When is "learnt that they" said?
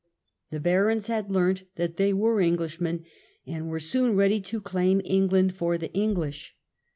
1.29-2.11